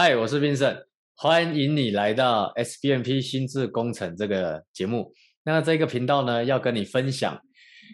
[0.00, 0.84] 嗨，我是 Vincent，
[1.16, 5.12] 欢迎你来到 SBNP 心智工程这个节目。
[5.42, 7.36] 那这个频道呢，要跟你分享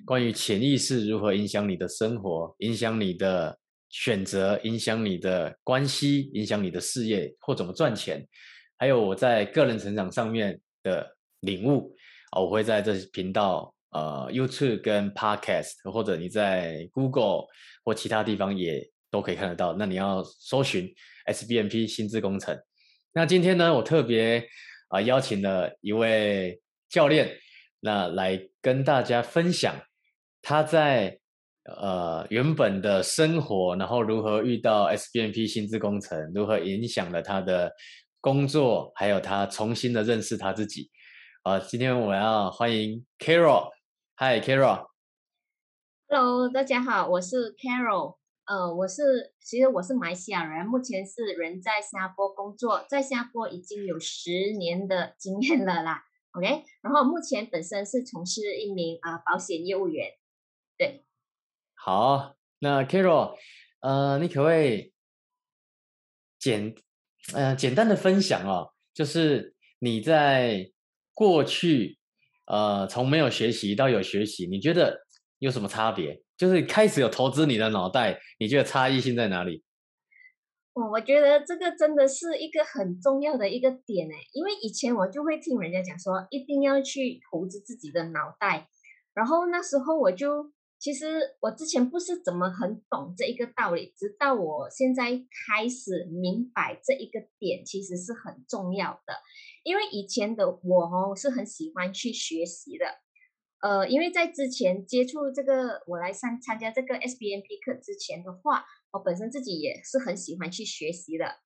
[0.05, 8.23] 关于潜意识如何影响你的生活，影响你的选择，影响你的关系，影响你的事业或怎么赚钱，
[8.77, 11.97] 还有我在个人成长上面的领悟
[12.33, 17.47] 啊，我会在这频道呃 YouTube 跟 Podcast，或者你在 Google
[17.83, 19.73] 或其他地方也都可以看得到。
[19.73, 20.95] 那你要搜寻。
[21.27, 22.59] SBMP 心智工程。
[23.13, 24.47] 那今天呢，我特别
[24.89, 27.39] 啊邀请了一位教练，
[27.81, 29.75] 那来跟大家分享
[30.43, 31.19] 他在
[31.65, 37.73] 呃原本的生活，然后如何遇到 SBMP 心智工程，如何影响了他的
[38.21, 40.91] 工作，还有他重新的认识他自己。
[41.43, 43.71] 啊，今天我要欢迎 Carol。
[44.17, 44.87] Hi Carol。
[46.09, 48.17] Hello，大家好，我是 Carol。
[48.47, 56.05] 呃，我是其实我是马来西亚人，目前是人在新加坡工作，在新加坡已经有十年的经验了啦。
[56.33, 60.11] OK，然后目前本身是从事一名啊保险业务员。
[60.77, 61.07] 对，
[61.75, 63.37] 好，那 Carol，
[63.81, 64.93] 呃，你可不可以
[66.39, 66.75] 简
[67.33, 70.71] 呃简单的分享哦，就是你在
[71.15, 71.99] 过去
[72.47, 75.07] 呃从没有学习到有学习，你觉得
[75.39, 76.24] 有什么差别？
[76.37, 79.63] 就是开始有投资你的脑袋，你觉得差异性在哪里？
[80.73, 88.69] 哦，我觉得这个真的是一个很重要的一个点诶，因为以前我就会听人家讲说，一定要去投资自己的脑袋，
[89.15, 95.13] 然后那时候我就其实我之前不是怎么很懂这一个道理，直到我现在
[95.47, 99.15] 开始明白这一个点其实是很重要的，
[99.63, 102.87] 因为以前的我哦是很喜欢去学习的。
[103.65, 111.37] 呃，因为在之前接触这个，我来参参加这个 SBNP 课之前的话，我本身自己也是很喜欢去学习的。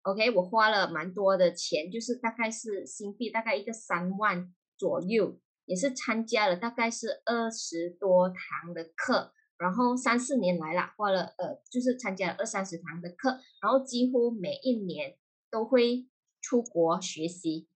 [0.00, 15.18] OK，我花了蛮多的钱，就是大概是新币大概一个三万左右，也是参加了大概是二十多堂的课，然后三四年来了，花了呃，就是参加了二三十堂的课，然后几乎每一年
[15.50, 16.08] 都会
[16.40, 17.67] 出国学习。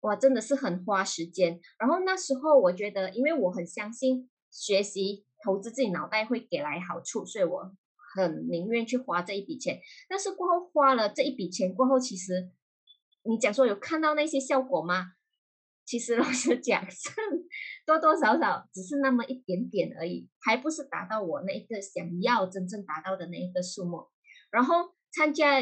[0.00, 1.60] 哇，真的是很花时间。
[1.78, 7.74] 然后那时候我觉得，因为我很相信学习投资自己脑袋会给来好处，所以我
[8.14, 9.80] 很宁愿去花这一笔钱。
[10.08, 12.50] 但是过后花了这一笔钱过后，其实
[13.24, 15.12] 你讲说有看到那些效果吗？
[15.84, 16.84] 其实 老实讲，
[17.86, 24.08] 多多少少只是那么一点点而已，还不是达到我那一个想要真正达到的那一个数目。
[24.50, 25.60] 然后参加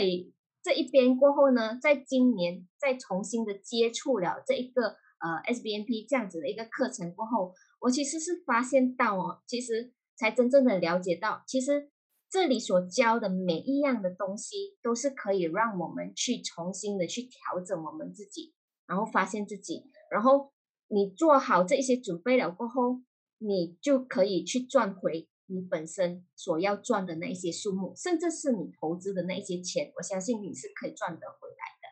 [0.65, 11.91] 这一边过后呢，在今年再重新的接触了这一个呃 SBNP 这样子的一个课程过后，我其实是发现到哦，其实才真正的了解到，其实
[12.31, 18.55] 这里所教的每一样的东西，都是可以让我们去重新的去调整我们自己，
[18.87, 20.51] 然后发现自己，然后
[20.89, 23.03] 你做好这一些准备了过后，
[23.37, 25.29] 你就可以去赚回。
[25.55, 31.87] 你本身所要赚的那一些数目，甚至是你投资的那一些钱，我相信你是可以赚得回来的。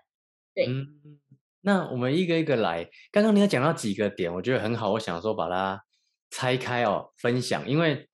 [0.53, 1.21] 对，嗯，
[1.61, 2.91] 那我们一个一个来。
[3.13, 5.85] 刚刚你有讲到几个点，我觉得很好，我想说把它
[6.31, 7.69] 拆开哦，分享。
[7.69, 8.09] 因为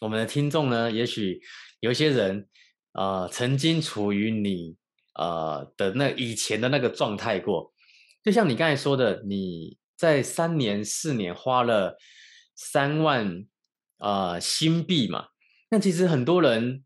[0.00, 1.40] 我们的听众呢，也许
[1.80, 2.48] 有些人
[2.94, 4.76] 呃曾经处于你
[5.14, 7.72] 呃的那以前的那个状态过，
[8.24, 11.98] 就像你刚才说的，你在三年四年花了
[12.54, 13.46] 三万。
[13.98, 15.28] 啊，新币嘛，
[15.70, 16.84] 那其实很多人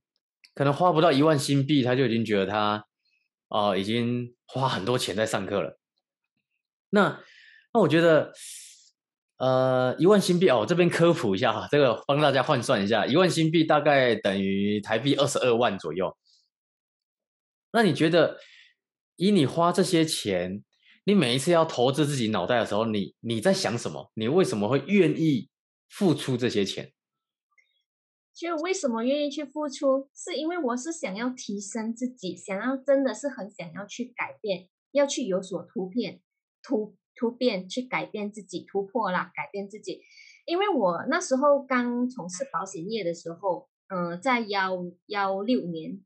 [0.54, 2.86] 可能花不到一万新币，他就已经觉得他
[3.48, 5.78] 啊，已经花很多钱在上课了。
[6.90, 7.22] 那
[7.72, 8.32] 那我觉得，
[9.36, 16.16] 呃，一万新币哦，这边科普一下哈，这个帮大家换算一下，一万新币大概等于台币二十二万左右。
[17.72, 18.38] 那你觉得，
[19.16, 20.62] 以你花这些钱，
[21.04, 24.10] 你每一次要投资自己脑袋的时候，你你在想什么？
[24.14, 25.48] 你为什么会愿意
[25.88, 26.92] 付出这些钱？
[28.34, 36.20] 就为什么愿意去付出，是因为我是想要提升自己，想要真的是很想要去改变，要去有所突变、
[36.62, 40.00] 突突变，去改变自己，突破啦，改变自己。
[40.46, 46.00] 因为我那时候刚从事保险业的时候，嗯，在幺幺六年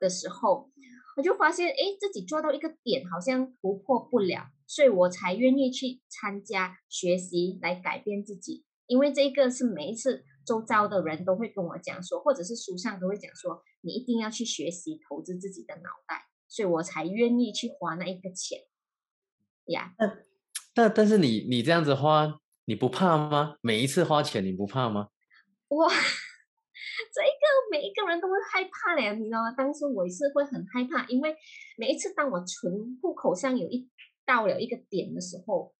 [0.00, 0.70] 的时候，
[1.18, 8.64] 我就发现，哎，自己做到一个点，好像突破不了，所以我才愿意去参加学习来改变自己。
[8.86, 10.24] 因为这个是每一次。
[10.50, 18.58] 周遭的人都会跟我讲说，或者是书上都会讲说，你一定要去学习投资自己的脑袋，所以我才愿意去花那一个钱
[19.66, 19.94] 呀。
[19.96, 20.12] 那
[20.74, 23.58] 但但是你你这样子花，你不怕吗？
[23.60, 25.10] 每一次花钱你不怕吗？
[25.68, 29.52] 哇，这个每一个人都会害怕嘞，你知道吗？
[29.56, 31.36] 当时我也是会很害怕，因为
[31.78, 33.88] 每一次当我存户口上有一
[34.26, 35.72] 到了一个点的时候，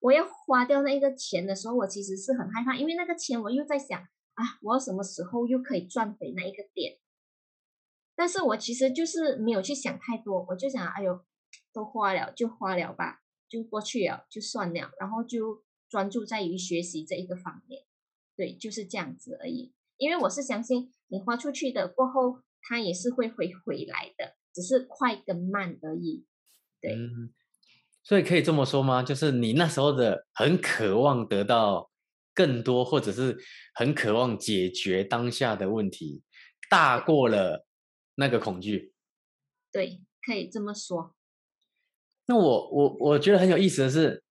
[0.00, 6.98] 我要花掉那个钱的时候，我其实是很害怕，因为那个钱我又在想啊，我要什么时候又可以赚回那一个点？
[8.14, 11.24] 但是我其实就是没有去想太多，我就想，哎呦，
[11.72, 17.84] 都花了就花了吧，就过去了就算了，然后就专注在于学习这一个方面，
[18.36, 19.72] 对，就是这样子而已。
[19.96, 26.26] 因为我是相信你花出去的过后，它也是会回回来的，只是快跟慢而已。
[26.80, 26.96] 对，
[28.08, 29.02] 所以可以这么说吗？
[29.02, 31.90] 就是你那时候的很渴望得到
[32.34, 33.36] 更多，或者是
[33.74, 36.22] 很渴望解决当下的问题，
[36.70, 37.66] 大过了
[38.14, 38.94] 那个恐惧。
[39.70, 41.14] 对，可以这么说。
[42.24, 44.22] 那我我我觉得很有意思的是，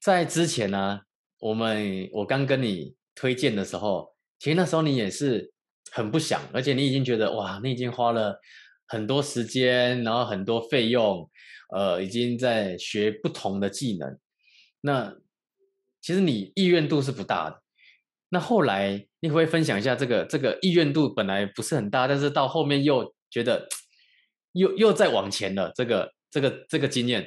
[0.00, 1.00] 在之前呢，
[1.40, 4.16] 我们我刚跟你推荐的时候。
[4.38, 5.52] 其实那时候你也是
[5.92, 8.40] 很不想，而且你已经觉得哇，你已经花了
[8.86, 11.30] 很多时间，然后很多费用，
[11.72, 14.18] 呃，已经在学不同的技能。
[14.80, 15.16] 那
[16.00, 17.62] 其实你意愿度是不大的。
[18.30, 23.68] 那后来你会分享一下这个这个意愿度本来不是很大，但是到后面又觉得
[24.52, 25.72] 又又在往前了。
[25.74, 27.22] 这个这个这个经验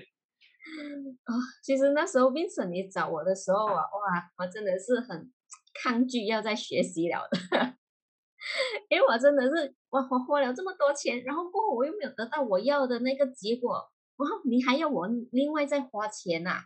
[1.24, 5.32] 啊，其实那时候 Vincent 你找我的时候啊，哇，我真的是很。
[5.76, 7.38] 抗拒要再学习了的，
[8.90, 13.84] 因为我真的是我我花了这么多钱，然后过后我又没有得到我要的那个结果，
[14.18, 16.64] 然后你还要我另外再花钱呐，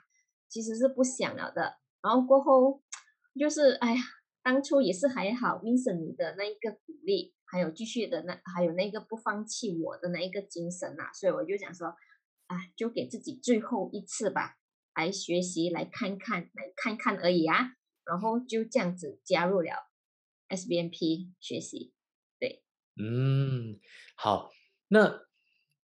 [0.50, 1.78] 其实是不想了的。
[2.02, 2.84] 然后过后
[3.40, 4.02] 就是哎呀，
[4.44, 11.88] 当初也是还好，Vincent 你的那一个鼓励，还有继续的那还有那个不放弃我的那一个精神呐，所以我就想说，
[12.48, 14.56] 啊，就给自己最后一次吧，
[14.96, 17.74] 来学习，来看看，来看看而已啊。
[18.06, 19.72] 然后就这样子加入了
[20.48, 21.94] SBNP 学习，
[22.40, 22.64] 对，
[22.96, 23.80] 嗯，
[24.16, 24.50] 好，
[24.88, 25.27] 那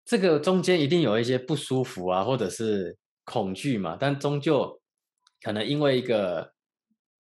[0.06, 4.82] 这个中间一定有一些不舒服啊，或者是恐惧嘛，但终究
[5.42, 6.54] 可能因为一个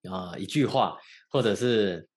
[0.09, 0.97] 啊一句话，
[1.30, 2.07] 或者是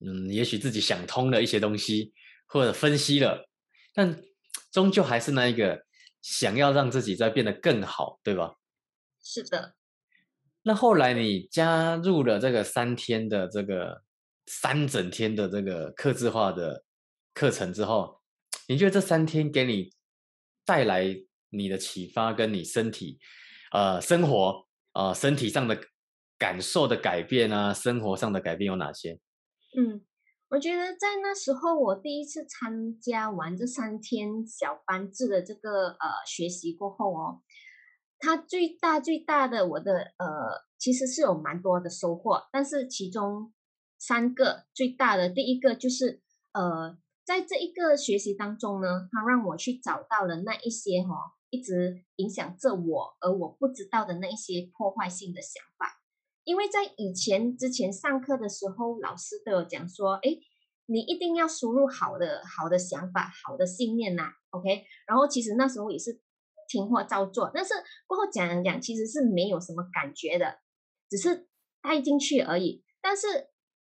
[0.00, 2.12] 嗯，也许自己想通了一些东西，
[2.46, 3.48] 或者分析了，
[3.92, 4.22] 但
[4.70, 5.84] 终究还是那一个
[6.22, 8.56] 想要让自己再变得更好，对吧？
[9.22, 9.74] 是的。
[10.62, 14.02] 那后来你加入了这个三天的这个
[14.46, 16.84] 三整天的这个刻字化的
[17.34, 18.21] 课程之后，
[18.68, 19.90] 你觉得这三天给你
[20.64, 21.04] 带来
[21.50, 23.18] 你的启发，跟你身体
[23.72, 25.78] 呃生活啊身体上的
[26.38, 29.20] 感受的改变啊，生活上的改变有哪些？
[29.76, 30.04] 嗯，
[30.48, 37.42] 我觉得在那时候我第一次参加完这三天小班制的这个呃学习过后哦。
[38.24, 40.26] 它最大最大的我的呃，
[40.78, 43.52] 其实是有蛮多的收获，但是其中
[43.98, 46.22] 三个最大的，第一个就是
[46.52, 46.96] 呃，
[47.32, 56.02] 在这一个学习当中呢，他让我去找到了那一些哈，一直影响着我而我不知道的那一些破坏性的想法，
[56.44, 60.36] 因为在以前之前上课的时候，老师都有讲说，哎，
[60.84, 66.20] 你一定要输入好的好的想法，好的信念呐，OK，然后其实那时候也是。
[66.68, 67.74] 听话照做，但是
[68.06, 70.60] 过后讲讲，其实是没有什么感觉的，
[71.10, 71.46] 只是
[71.82, 72.82] 带进去而已。
[73.02, 73.26] 但是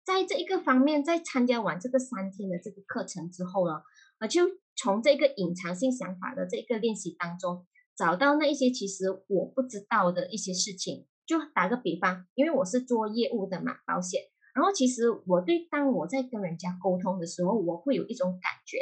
[0.10, 3.84] 在这一个方面，在参加完这个三天的这个课程之后呢，
[4.20, 4.42] 我就
[4.76, 11.06] 从这个隐藏性想法的这个练习当中，找到那一些其实我不知道的一些事情。
[11.28, 14.20] 就打个比方，因为我是做业务的嘛，保险，
[14.56, 18.80] 然后其实我对当我在跟人家沟通的时候，我会有一种感觉，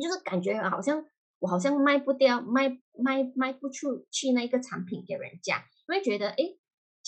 [0.00, 1.04] 就是感觉好像。
[1.40, 6.36] 我好像卖不掉，卖卖卖不出去那个产品给人家，因为觉得，哎，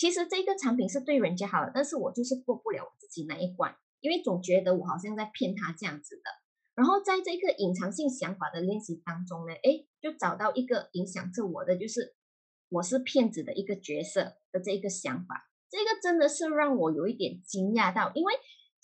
[0.03, 6.23] 其实这个产品是对人家好的，但是我就是过不了我自己那一关，因为总觉得我好像在骗他这样子的。
[6.75, 12.15] 然后在这个隐藏性想法的练习当中呢，哎，就找到一个影响着我的，就是
[12.67, 18.33] 我是骗子的一个角色的这一个想法，这个真的是让我有一点惊讶到，因为。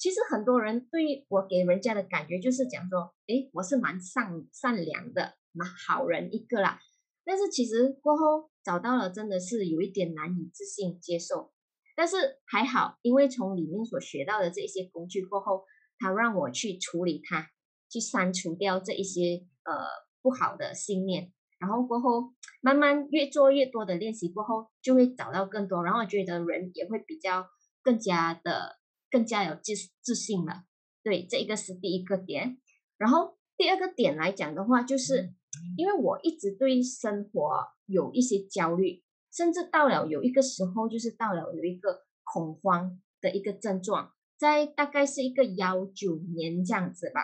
[0.01, 6.79] 其实很多人对我给人家的感觉就是讲说，诶，我是蛮善善良的，蛮好人一个啦。
[7.29, 11.51] 但是其实过后找到了，真的是有一点难以置信接受。
[11.95, 15.63] 但是还好，因为从里面所学到的这些工具过后，
[15.99, 17.45] 他让我去处理它，
[17.87, 19.85] 去删除掉这一些呃
[20.23, 21.31] 不好的信念。
[21.59, 27.45] 然后过后慢慢越做越多的练习过后，就会找到更多，然后觉得人也会比较
[27.83, 28.79] 更加的。
[29.11, 30.65] 更加有自自信了，
[31.01, 32.59] 对，这一个是第一个点。
[32.99, 35.33] 然后第二个点来讲的话，就是
[35.77, 47.21] 因为我一直对生活有一些焦虑，甚至到了有一个时候，就是到了有一个恐慌的一个症状，在大概是一个幺九年这样子吧，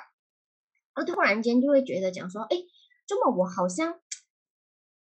[0.93, 2.57] 而突然间就会觉得讲说，哎，
[3.05, 3.99] 这么我好像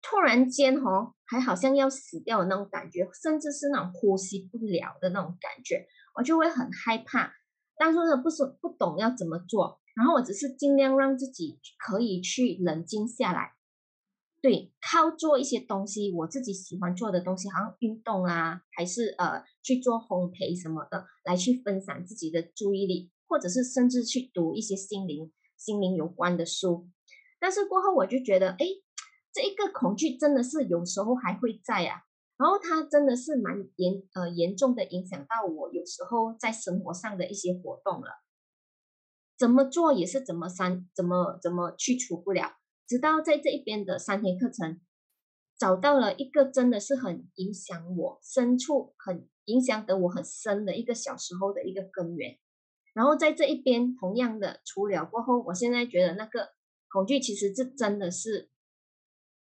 [0.01, 7.33] 突然间哦，还好像要死掉的那种感觉，甚至是那种呼吸不了的那种感觉，我就会很害怕。
[7.77, 13.53] 当初呢不是不懂要怎么做，然后我只是尽量让自己可以去冷静下来。
[14.41, 26.87] 对，靠做一些东西，我自己喜欢做的东西，好像运动啊，还是呃去做烘焙什么的，来去分散自己的注意力，或者是甚至去读一些心灵、心灵有关的书。
[27.37, 28.65] 但是过后我就觉得，哎，
[29.33, 32.03] 这一个恐惧真的是有时候还会在啊，
[32.37, 38.07] 然后它真的是蛮严呃严重的影响到我有时候在生活上的一些活动了，
[39.39, 42.57] 怎么做也是怎么删，怎么怎么去除不了。
[42.85, 44.81] 直到在这一边的三天课程，
[45.57, 52.37] 找到了一个真的是很影响我深处、很影响得我很深的一个小时候的一个根源。
[52.93, 56.49] 然后在这一边同样的除了过后，我现在觉得那个
[56.89, 58.49] 恐惧其实是真的是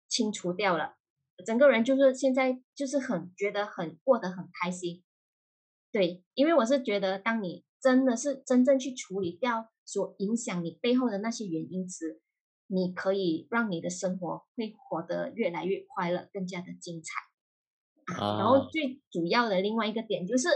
[0.07, 0.95] 清除掉了，
[1.43, 5.03] 整个人就是现在就是很觉得很过得很开心。
[5.91, 12.21] 对，因为我是觉得，当你真的是真正去处理掉所影响你背后的那些原因时，
[12.67, 18.37] 你可以让你的生活会活得越来越快乐，更加的精彩啊！
[18.37, 20.47] 然后最主要的另外一个点就是，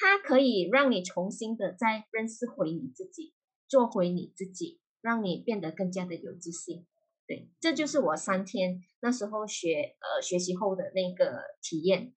[0.00, 3.34] 它可以让你重新的再认识回你自己，
[3.68, 6.86] 做回你自己，让你变得更加的有自信。
[7.26, 12.14] 对，这就是我三天那时候学呃学习后的那个体验。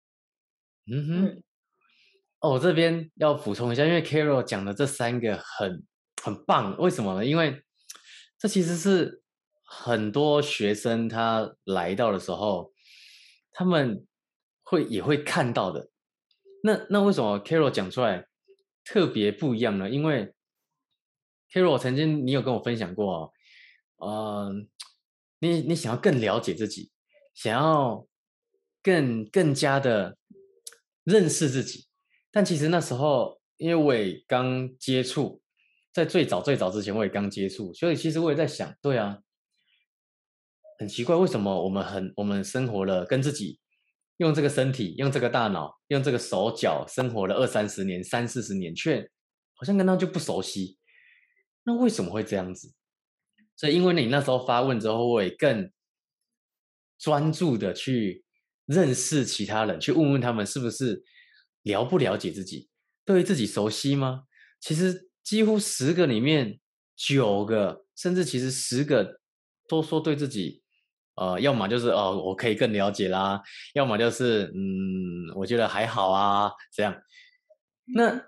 [0.90, 1.42] 嗯哼，
[2.40, 5.84] 哦，我这边要补充一下，因为 Carol 讲的这三个很
[6.22, 7.26] 很棒，为什么呢？
[7.26, 7.64] 因为
[8.38, 9.22] 这其实是
[9.64, 12.72] 很多学生他来到的时候，
[13.50, 14.06] 他们
[14.62, 15.90] 会也会看到的。
[16.62, 18.26] 那那为什么 Carol 讲出来
[18.84, 19.90] 特别不一样呢？
[19.90, 20.32] 因为
[21.52, 23.32] Carol 曾经你有跟我分享过
[23.96, 24.68] 哦，嗯，
[25.40, 26.92] 你你想要更了解自己，
[27.34, 28.06] 想要
[28.80, 30.16] 更更加的
[31.02, 31.87] 认识自己，
[32.30, 35.42] 但其实那时候因为我也刚接触。
[35.90, 39.18] 在最早最早之前，我也刚接触，所以其实我也在想，对啊，
[40.78, 43.58] 很奇怪，为什么我们很我们生活了，跟自己
[44.18, 49.10] 用这个身体、用这个大脑、用这个手脚生活了二三十年、三四十年，却
[49.54, 50.78] 好像跟他就不熟悉？
[51.64, 52.72] 那为什么会这样子？
[53.56, 55.68] 所以因为你那时候发问之后，我也更
[56.96, 58.24] 专注的去
[58.66, 61.02] 认识其他人，去问问他们是不是
[61.62, 62.68] 了不了解自己，
[63.04, 64.24] 对自己熟悉吗？
[64.60, 65.06] 其实。
[65.24, 66.58] 几乎十个里面
[66.96, 69.20] 九个，甚至其实十个
[69.68, 70.62] 都说对自己，
[71.16, 73.42] 呃，要么就是哦，我可以更了解啦，
[73.74, 76.98] 要么就是嗯，我觉得还好啊，这样。
[77.94, 78.18] 那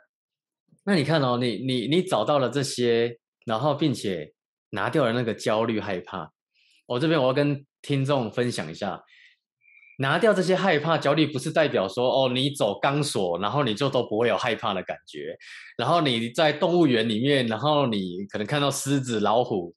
[0.84, 4.34] 那你看哦，你你你找到了这些，然后并且
[4.68, 6.30] 拿掉了那个焦虑害怕，
[6.84, 9.02] 我这边我要跟听众分享一下。
[10.00, 15.36] 拿掉这些害怕、焦虑，不是代表说哦，你走钢索，然后你就都不会有害怕的感觉。
[15.76, 19.74] 然后你在动物园里面，然后你可能看到狮子、老虎，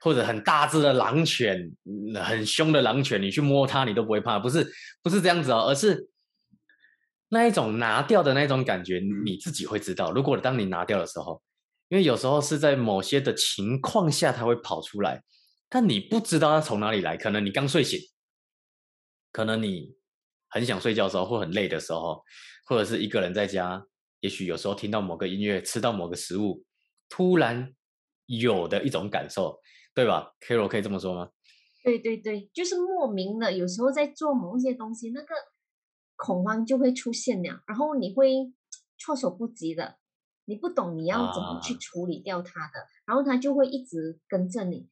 [0.00, 1.70] 或者很大只的狼犬、
[2.14, 4.38] 很凶的狼犬，你去摸它，你都不会怕。
[4.38, 4.66] 不是，
[5.02, 6.08] 不是这样子哦，而是
[7.28, 10.10] 那一种拿掉的那种感觉，你自己会知道。
[10.12, 11.42] 如果当你拿掉的时候，
[11.90, 15.22] 因为有时候是在某些的情况下，它会跑出来，
[15.68, 17.18] 但你不知道它从哪里来。
[17.18, 18.00] 可能你刚睡醒。
[19.38, 19.94] 可能你
[20.48, 22.20] 很想睡觉的时候，或很累的时候，
[22.66, 23.80] 或者是一个人在家，
[24.18, 26.64] 也许有时候听到某个音乐，吃到某个食物，
[27.08, 27.72] 突然
[28.26, 29.60] 有的一种感受，
[29.94, 31.30] 对吧？Carol 可以这么说吗？
[31.84, 35.28] 对对对，就是莫名的，有时候在做某一些东西，那个
[36.16, 38.52] 恐慌就会出现了，然后你会
[38.98, 39.98] 措手不及的，
[40.46, 44.88] 你不懂你要怎么去处理掉它的，然后它就会一直跟着你。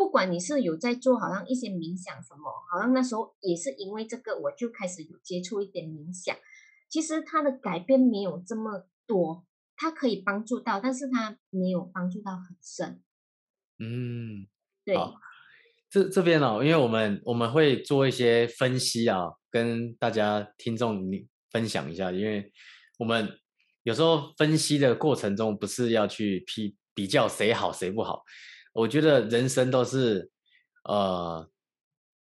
[0.00, 6.34] 不管你是有在做，好像一些冥想什么，好像那时候也是因为这个，我就开始有接触一点冥想。
[6.88, 9.44] 其实它的改变没有这么多，
[9.76, 13.02] 它可以帮助到，但是它没有帮助到很深。
[13.78, 14.46] 嗯，
[14.86, 14.96] 对。
[15.90, 20.98] 这这边哦，因为我们我们会做一些分析啊，跟大家听众
[21.50, 22.50] 分享一下，因为
[22.98, 23.28] 我们
[23.82, 28.24] 有时候分析的过程中，不是要去批比较谁好谁不好。
[28.72, 30.30] 我觉得人生都是，
[30.84, 31.48] 呃，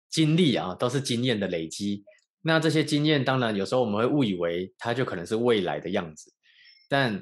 [0.09, 2.03] 经历啊，都是经验的累积。
[2.41, 6.33] 那这些经验，当然有时候我们会误以为它就可能是未来的样子。
[6.89, 7.15] 但，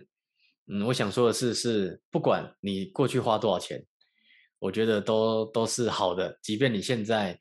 [0.67, 3.83] 嗯，我想说的是，是不管你过去花多少钱，
[4.59, 6.37] 我觉得都都是好的。
[6.41, 7.37] 即便你现在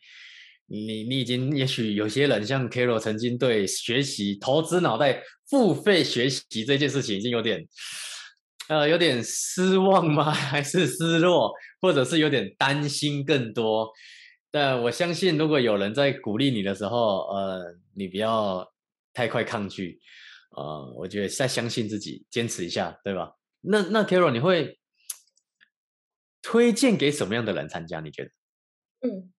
[0.67, 7.67] 你你已经也许有些人像 Carol 曾经对学习投资脑袋付费学习这件事情已经有点
[8.69, 10.31] 呃有点失望吗？
[10.33, 13.91] 还是失落，或者是有点担心更多？
[14.51, 17.61] 但我相信，如果有人在鼓励你的时候，呃，
[17.95, 18.67] 你不要
[19.13, 19.99] 太快抗拒，
[20.57, 23.33] 呃，我觉得再相信自己，坚持一下，对吧？
[23.61, 24.79] 那那 Carol 你会
[26.43, 28.01] 推荐给什么样的人参加？
[28.01, 28.31] 你觉得？
[29.09, 29.33] 嗯。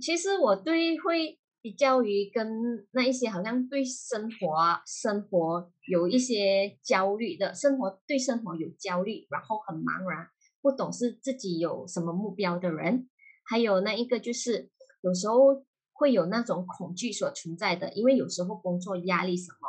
[0.00, 10.26] 其实我对会比较于跟那一些好像对生活生活有一些焦虑的生活对生活有焦虑，然后很茫然，
[10.60, 13.08] 不懂是自己有什么目标的人，
[13.48, 19.68] 还有那一个就是有时候会有那种恐惧所存在的，因为有时候工作压力什么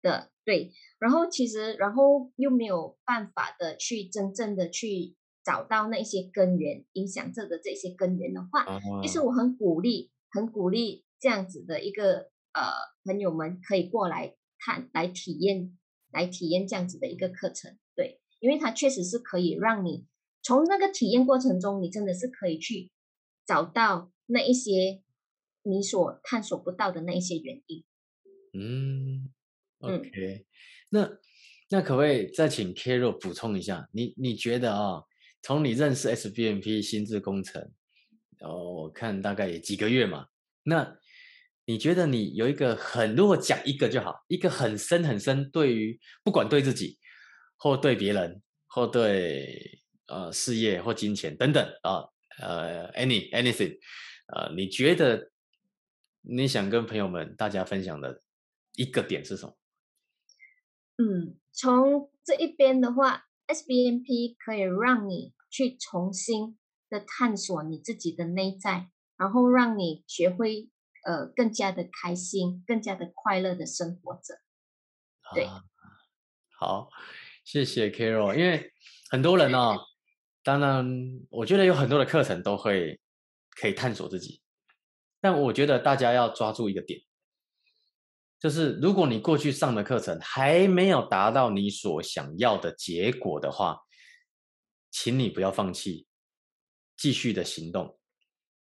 [0.00, 5.16] 的，对，然后其实然后又没有办法的去真正的去。
[5.44, 12.60] 找到那些根源影响这个这些根源的话，其实我很鼓励，很鼓励这样子的一个呃
[13.02, 15.74] 朋友们可以过来看，来体验，
[16.12, 17.78] 来体验这样子的一个课程。
[17.96, 20.04] 对，因为它确实是可以让你
[20.42, 22.90] 从那个体验过程中，你真的是可以去
[23.46, 25.02] 找到那一些
[25.62, 27.84] 你所探索不到的那一些原因。
[28.52, 29.32] 嗯
[29.78, 30.44] ，OK，
[30.90, 31.10] 那
[31.70, 33.88] 那可不可以再请 Carol 补充一下？
[33.92, 35.02] 你你觉得啊？
[35.40, 37.72] 从你认识 SBMP 心智工程，
[38.40, 40.26] 哦，我看大概也几个月嘛。
[40.62, 40.98] 那
[41.66, 46.98] 你觉得你有一个很，如果讲一个就好，一个很深很深，对于不管对自己，
[47.56, 52.04] 或对别人，或对呃事业或金钱等等啊，
[52.40, 53.78] 呃，any anything，
[54.34, 55.30] 呃，你觉得
[56.22, 58.20] 你想跟朋友们大家分享的
[58.76, 59.56] 一个点是什么？
[60.98, 63.26] 嗯，从这一边的话。
[63.46, 66.56] SBNP 可以让你去重新
[66.88, 70.70] 的探索你自己的内在，然后让你学会
[71.04, 74.40] 呃更加的开心、更加的快乐的生活着。
[75.34, 75.46] 对，
[76.58, 76.88] 好，
[77.44, 78.34] 谢谢 Carol。
[78.34, 78.72] 因为
[79.10, 79.76] 很多人呢，
[80.42, 80.86] 当然
[81.30, 83.00] 我觉得有很多的课程都会
[83.50, 84.42] 可以探索自己，
[85.20, 87.00] 但我觉得大家要抓住一个点。
[88.38, 93.80] 就是如果你过去上的课程还没有达到你所想要的结果的话，
[94.90, 96.06] 请你不要放弃，
[96.94, 97.98] 继续的行动。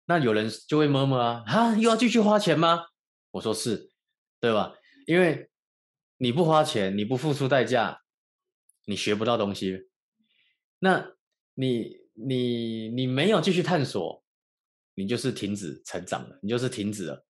[0.05, 2.85] 那有人就会摸摸啊，哈，又要继续花钱吗？
[3.31, 3.91] 我说是，
[4.39, 4.75] 对吧？
[5.07, 5.49] 因为
[6.17, 8.01] 你不花钱，你不付出代价，
[8.85, 9.89] 你学不到东西。
[10.79, 11.13] 那
[11.55, 14.23] 你你你没有继续探索，
[14.93, 17.25] 你就是停止成长了，你就是停止了。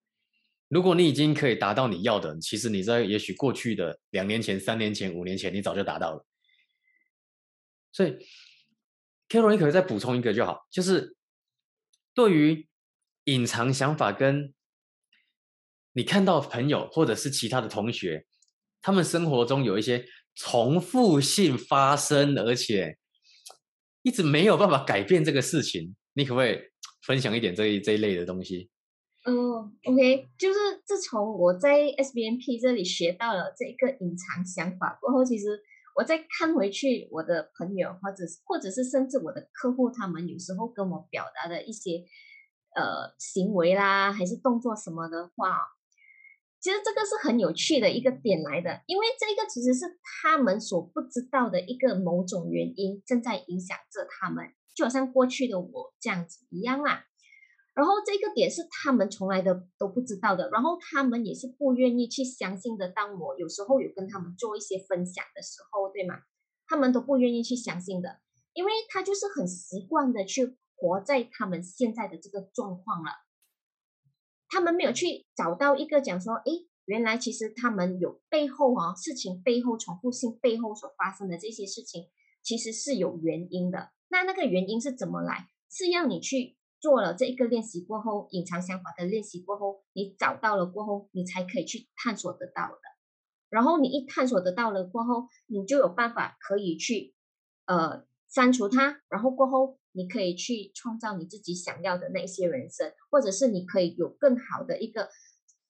[0.68, 6.26] 如果你已经可以达到你要的，其实你在也许过去的两年前、三年前、五年前，你早就达到了。
[7.92, 8.18] 所以
[9.30, 11.16] ，Carol，你可以再补充一个就好，就是
[12.16, 12.68] 对于
[13.26, 14.54] 隐藏想法跟
[15.92, 18.26] 你看到朋友或者是其他的同学，
[18.82, 22.98] 他们生活中有一些重复性发生，而且
[24.02, 26.60] 一直没有办法改变这个事情，你可不可以
[27.06, 28.70] 分享一点这一这一类的东西？
[29.26, 35.46] 哦，OK，就是自从我在 SBNP 这里学到了这个隐藏想法过后，其实
[35.96, 42.04] 我再看回去，我的朋友或者是或者是甚至我的客户，他们有时候跟我表达的一些
[42.76, 45.58] 呃行为啦，还是动作什么的话，
[46.60, 57.06] 其实这个是很有趣的一个点来的，因为这个其实是他们所不知道的一个某种原因正在影响着他们，就好像过去的我这样子一样啦。
[57.76, 62.88] 然后这个点是他们从来的都不知道的，然后他们也是不愿意去相信的。
[62.88, 66.16] 当我有时候有跟他们做一些分享的时候，对吗？
[66.68, 68.22] 他们都不愿意去相信的，
[68.54, 73.12] 因为他就是很习惯的去活在他们现在的这个状况了。
[74.48, 82.10] 他们没有去找到一个讲说，诶，原来其实他们有背后啊事情背后重复性背后所发生的这些事情，
[82.42, 83.92] 其实是有原因的。
[84.08, 85.50] 那那个原因是怎么来？
[85.70, 86.56] 是要你去。
[86.86, 92.80] 做了这一个练习过后，隐藏想法的练习过后，你找到了过后，你才可以去探索得到的。
[93.50, 97.16] 然后你一探索得到了过后，你就有办法可以去
[97.66, 99.02] 呃删除它。
[99.10, 105.10] 然后过后，你可以去创造你自己想要的那一些人生，或者是你可以有更好的一个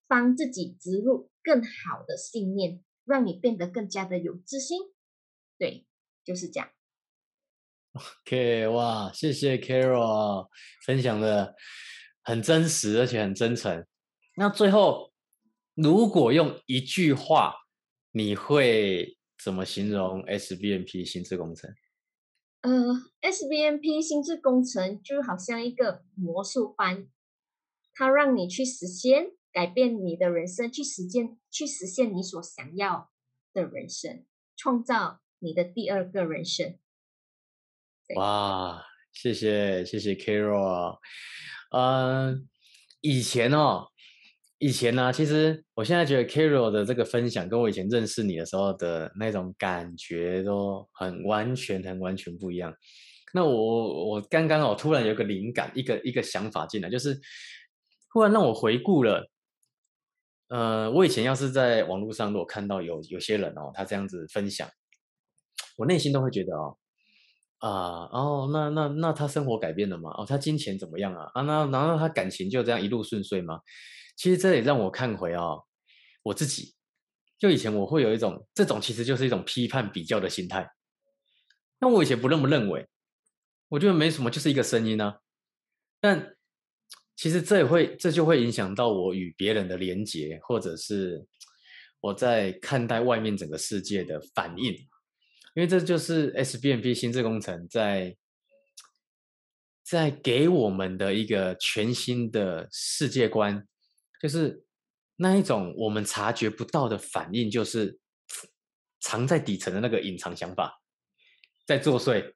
[0.07, 4.81] 帮自己植入更好的信念，让你变得更加的有自信。
[5.57, 5.87] 对，
[6.25, 6.67] 就是这样。
[7.95, 10.49] OK，哇，谢谢 Carol
[10.85, 11.55] 分享的
[12.23, 13.85] 很真实，而且很真诚。
[14.35, 15.13] 那最后，
[15.75, 17.55] 如果用一句话，
[18.11, 21.73] 你会怎么形容 SBNP 心智工程？
[22.61, 22.71] 呃
[23.21, 27.07] ，SBNP 心智工程就好像一个魔术般，
[27.93, 33.09] 它让你去实现改变你的人生，去实践，去实现你所想要
[33.53, 34.25] 的人生，
[34.57, 36.77] 创造你的第二个人生。
[38.13, 40.99] 哇，谢谢谢谢 Carol，
[41.71, 42.47] 嗯，
[43.01, 43.87] 以前哦，
[44.59, 52.71] 以前呢，其实我现在觉得 Carol 的这个分享，跟我以前认识你的时候的那种感觉都很完全、很完全不一样。
[53.33, 57.19] 那我我刚刚哦，突然有个灵感，一个一个想法进来，就是
[58.13, 59.27] 忽然让我回顾了，
[60.49, 64.69] 呃，我以前要是在网络上，如果看到有有些人哦，他这样子分享，
[65.77, 66.77] 我内心都会觉得哦。
[67.59, 70.11] 啊，哦，那那那他生活改变了吗？
[70.17, 71.31] 哦，他金钱怎么样啊？
[71.33, 73.59] 啊，那难道他感情就这样一路顺遂吗？
[74.15, 75.63] 其实这也让我看回哦，
[76.23, 76.75] 我自己，
[77.39, 80.69] 就以前我会有一种，这种其实就是一种批判比较的心态。
[81.79, 82.87] 那我以前不那么认为，
[83.69, 85.19] 我觉得没什么，就是一个声音啊。
[85.99, 86.35] 但
[87.15, 91.25] 其实这也会，这就会影响到我与别人的连结，或者是
[91.99, 94.75] 我在看待外面整个世界的反应。
[95.55, 98.17] 因为这就是 S B N P 心智工程在
[99.83, 103.65] 在给我们的一个全新的世界观，
[104.21, 104.65] 就是
[105.15, 107.97] 那一种我们察觉不到的反应，就是
[108.99, 110.81] 藏在底层的那个隐藏想法
[111.65, 112.33] 在作祟。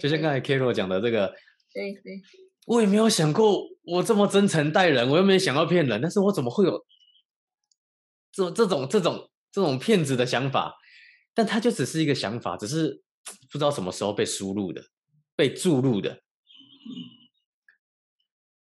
[0.00, 1.34] 就像刚才 Karo 讲的这个，
[1.74, 2.22] 对对，
[2.66, 6.86] 我也没有想过我这么真诚待人，我又没有想要骗人，但是我怎么会有
[8.30, 10.76] 这这种这种这种骗子的想法？
[11.34, 13.02] 但它就只是一个想法，只是
[13.50, 14.82] 不知道什么时候被输入的、
[15.34, 16.22] 被注入的。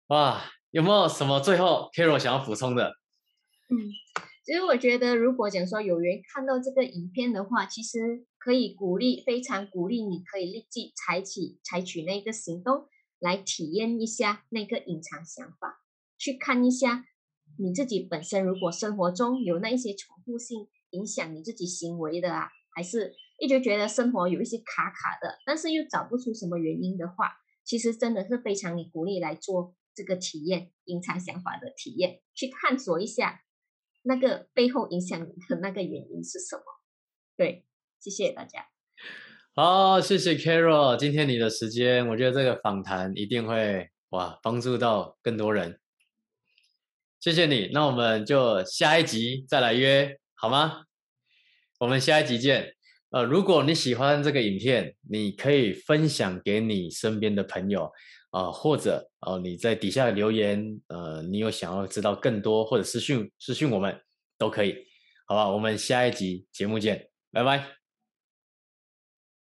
[0.07, 0.41] 哇，
[0.71, 2.93] 有没有什么最后 Carol 想要补充的？
[3.69, 3.75] 嗯，
[4.45, 12.87] 其实我觉得，如果讲说有缘看到这个影片的话，其实可以鼓励，非常鼓励你可以立即采取采取那个行动，
[13.19, 15.81] 来体验一下那个隐藏想法，
[16.17, 17.03] 去看一下
[17.57, 20.67] 你自己本身，如果生活中有那一些重复性。
[20.95, 27.33] 影响你自己行为的啊，还是一直觉得生活有一些卡卡的，但是又找不出什么原因的话，
[27.65, 33.41] 其实真的是非常你鼓励来做这个体验，隐藏想法的体验，去探索一下
[34.03, 36.63] 那个背后影响你的那个原因是什么。
[37.35, 37.65] 对，
[37.99, 38.67] 谢谢大家。
[39.53, 45.79] 好，谢谢 Carol，今天你的时间，我觉得这个访谈一定会哇帮助到更多人。
[47.19, 50.19] 谢谢你，那我们就下一集再来约。
[50.35, 50.83] 好吗？
[51.79, 52.73] 我们下一集见。
[53.11, 57.89] 呃，如果你喜欢这个影片，你可以分享给你身边的朋友
[58.31, 63.97] 啊，或者哦你在底下留言，呃，你有想要知道更多，或者私讯私讯我们
[64.37, 64.75] 都可以，
[65.27, 65.49] 好吧？
[65.49, 67.84] 我们下一集节目见，拜拜。